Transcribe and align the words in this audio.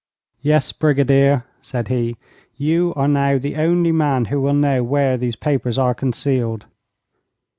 'Yes, 0.41 0.71
Brigadier,' 0.73 1.43
said 1.61 1.89
he, 1.89 2.17
'you 2.55 2.91
are 2.95 3.07
now 3.07 3.37
the 3.37 3.55
only 3.55 3.91
man 3.91 4.25
who 4.25 4.41
will 4.41 4.55
know 4.55 4.83
where 4.83 5.15
these 5.15 5.35
papers 5.35 5.77
are 5.77 5.93
concealed.' 5.93 6.65